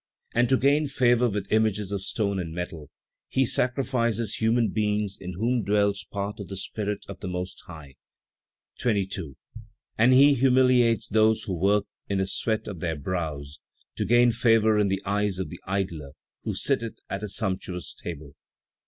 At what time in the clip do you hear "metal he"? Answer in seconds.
2.55-3.45